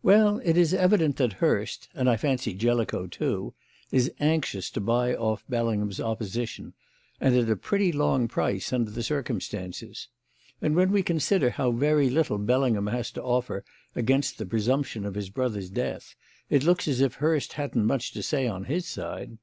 "Well, 0.00 0.40
it 0.44 0.56
is 0.56 0.72
evident 0.72 1.16
that 1.16 1.32
Hurst 1.42 1.88
and, 1.92 2.08
I 2.08 2.16
fancy, 2.16 2.54
Jellicoe 2.54 3.08
too 3.08 3.52
is 3.90 4.12
anxious 4.20 4.70
to 4.70 4.80
buy 4.80 5.12
off 5.16 5.42
Bellingham's 5.48 5.98
opposition, 6.00 6.72
and 7.20 7.34
at 7.34 7.50
a 7.50 7.56
pretty 7.56 7.90
long 7.90 8.28
price, 8.28 8.72
under 8.72 8.92
the 8.92 9.02
circumstances. 9.02 10.06
And 10.62 10.76
when 10.76 10.92
we 10.92 11.02
consider 11.02 11.50
how 11.50 11.72
very 11.72 12.08
little 12.08 12.38
Bellingham 12.38 12.86
has 12.86 13.10
to 13.10 13.22
offer 13.24 13.64
against 13.96 14.38
the 14.38 14.46
presumption 14.46 15.04
of 15.04 15.16
his 15.16 15.30
brother's 15.30 15.68
death, 15.68 16.14
it 16.48 16.62
looks 16.62 16.86
as 16.86 17.00
if 17.00 17.14
Hurst 17.14 17.54
hadn't 17.54 17.86
much 17.86 18.12
to 18.12 18.22
say 18.22 18.46
on 18.46 18.66
his 18.66 18.86
side." 18.86 19.36